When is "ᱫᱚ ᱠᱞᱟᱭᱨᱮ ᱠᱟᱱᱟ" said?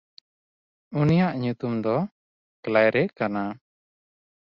1.83-3.43